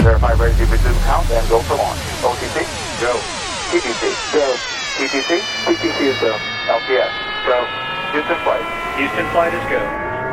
[0.00, 2.00] Verify ready to resume count and go for launch.
[2.24, 2.64] OTC,
[3.04, 3.12] go.
[3.68, 4.56] TTC, go.
[4.96, 6.32] TTC, TTC is go.
[6.72, 7.12] LPS,
[7.44, 7.60] go.
[8.12, 8.64] Houston flight.
[8.96, 9.76] Houston flight is go.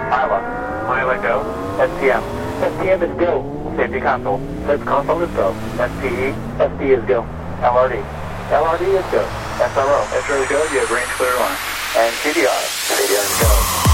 [0.07, 0.39] Iowa,
[0.87, 1.43] Iowa go.
[1.83, 2.23] SPM,
[2.63, 3.43] SPM is go.
[3.75, 5.51] Safety console, Safety console is go.
[5.75, 6.31] SPE,
[6.63, 7.27] SP is go.
[7.59, 7.99] LRD,
[8.47, 9.23] LRD is go.
[9.59, 10.63] SRO, SRO is go.
[10.71, 11.57] You have range clear line.
[11.97, 12.55] And CDR,
[12.87, 13.86] CDR is go.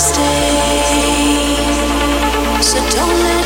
[0.00, 1.60] stay.
[2.62, 3.39] So don't let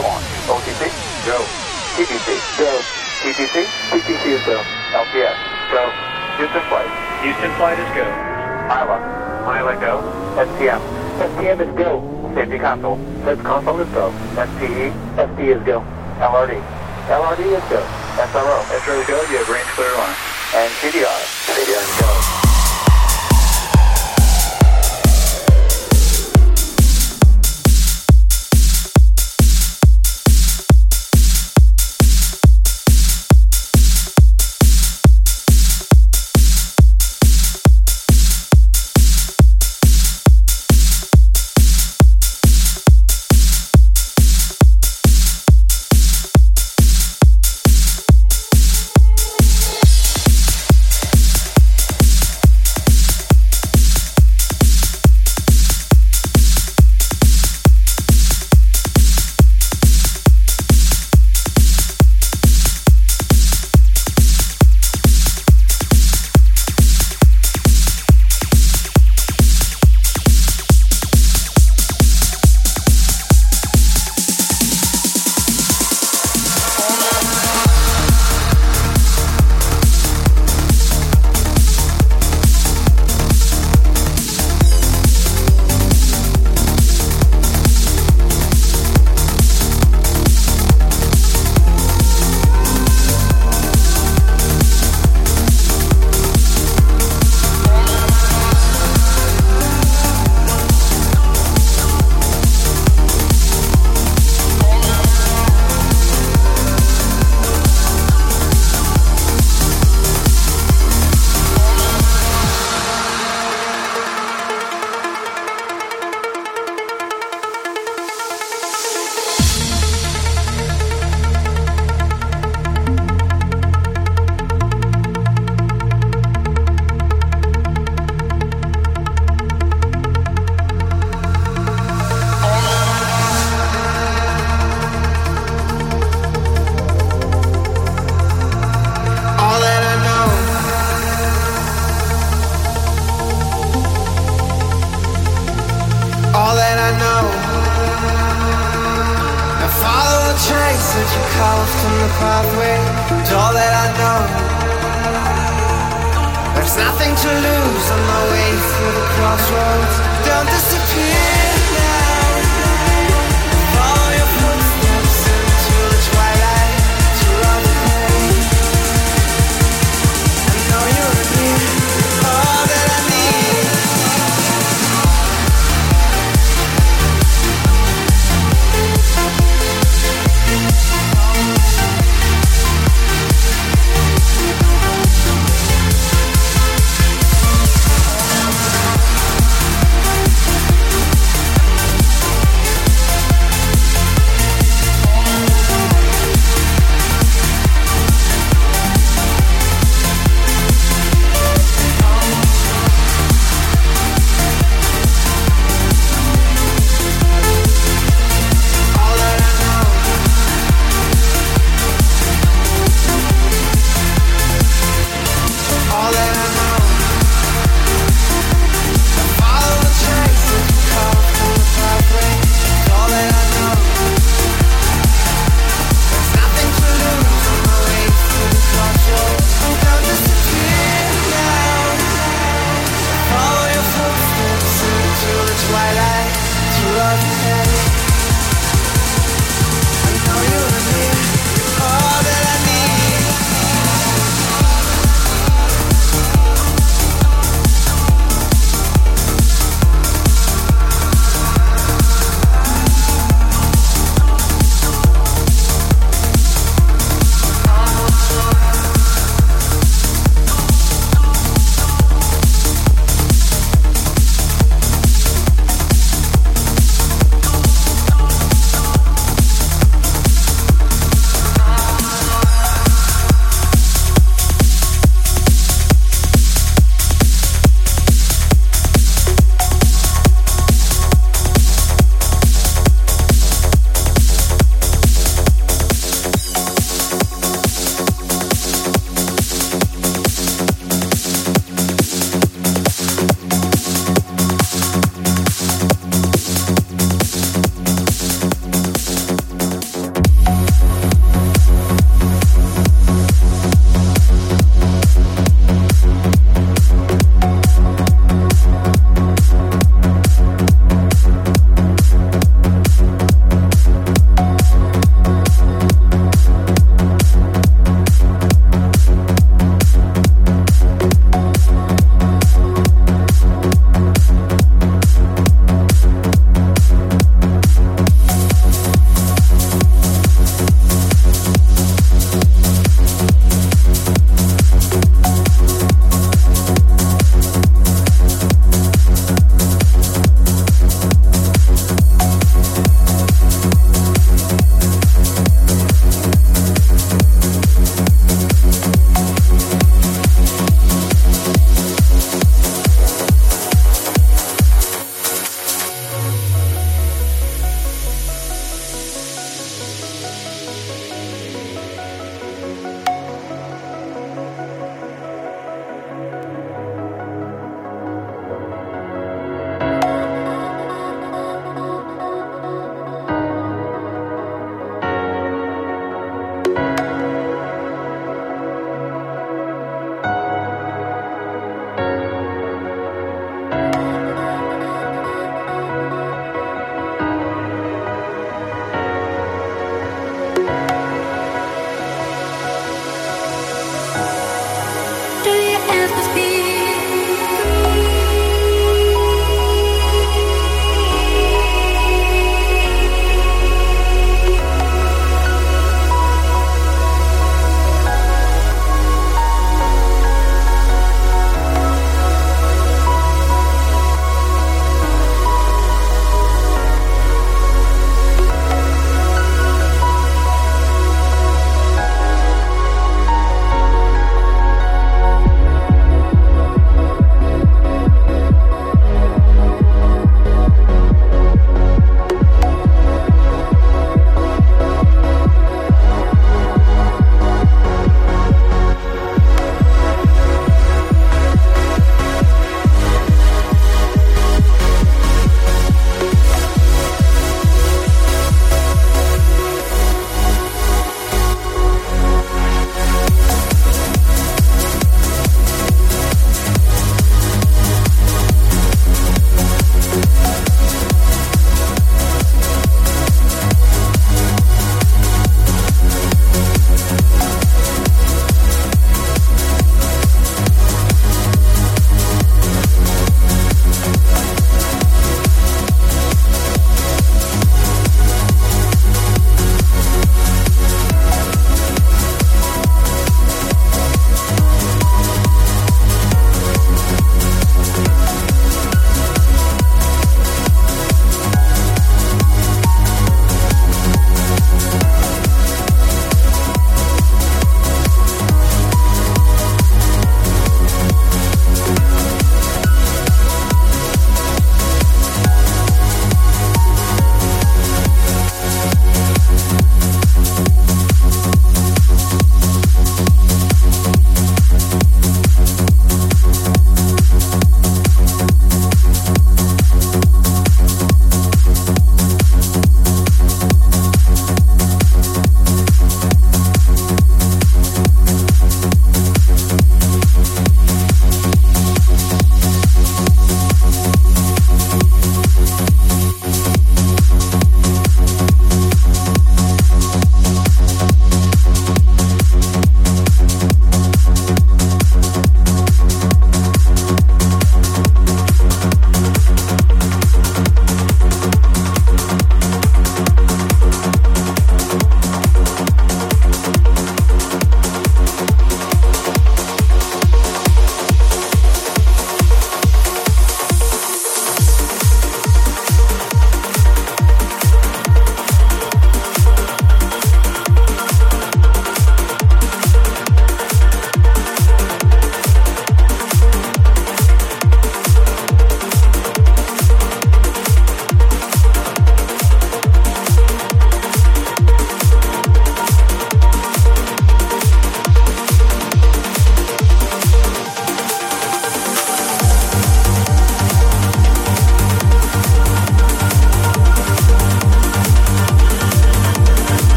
[0.00, 0.24] launch.
[0.46, 0.90] OTC,
[1.26, 1.38] go.
[1.96, 2.28] TTC,
[2.58, 2.70] go.
[3.22, 4.58] TTC, TTC is go.
[4.92, 5.36] LPS,
[5.72, 5.82] go.
[6.36, 6.90] Houston flight.
[7.22, 8.06] Houston flight is go.
[8.70, 8.98] Isla,
[9.46, 9.94] Isla go.
[10.36, 10.80] STM,
[11.18, 12.02] STM is go.
[12.34, 12.98] Safety console.
[13.24, 14.10] Safety console is go.
[14.34, 15.80] SPE, SD is go.
[16.20, 16.60] LRD,
[17.08, 17.80] LRD is go.
[18.16, 19.20] SRO, SRO is go.
[19.30, 20.16] You have range clear line.
[20.54, 22.45] and CDR, CDR is go.